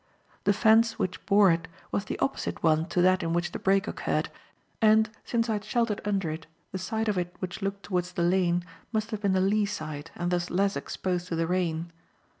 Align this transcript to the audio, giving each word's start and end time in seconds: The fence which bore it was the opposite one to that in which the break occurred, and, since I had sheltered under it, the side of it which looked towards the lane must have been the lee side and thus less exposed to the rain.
The 0.45 0.51
fence 0.53 0.97
which 0.97 1.23
bore 1.27 1.51
it 1.51 1.67
was 1.91 2.05
the 2.05 2.17
opposite 2.17 2.63
one 2.63 2.87
to 2.87 3.03
that 3.03 3.21
in 3.21 3.33
which 3.33 3.51
the 3.51 3.59
break 3.59 3.87
occurred, 3.87 4.29
and, 4.81 5.11
since 5.23 5.47
I 5.47 5.53
had 5.53 5.63
sheltered 5.63 6.01
under 6.03 6.31
it, 6.31 6.47
the 6.71 6.79
side 6.79 7.07
of 7.07 7.19
it 7.19 7.35
which 7.37 7.61
looked 7.61 7.83
towards 7.83 8.13
the 8.13 8.23
lane 8.23 8.63
must 8.91 9.11
have 9.11 9.21
been 9.21 9.33
the 9.33 9.39
lee 9.39 9.67
side 9.67 10.09
and 10.15 10.31
thus 10.31 10.49
less 10.49 10.75
exposed 10.75 11.27
to 11.27 11.35
the 11.35 11.45
rain. 11.45 11.91